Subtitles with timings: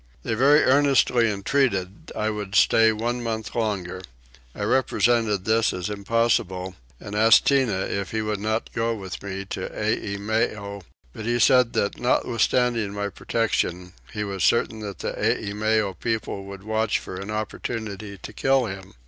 [0.23, 4.01] They very earnestly entreated I would stay one month longer.
[4.55, 9.45] I represented this as impossible and asked Tinah if he would not go with me
[9.51, 10.81] to Eimeo;
[11.13, 16.97] but he said that notwithstanding my protection he was certain the Eimeo people would watch
[16.97, 18.95] for an opportunity to kill him.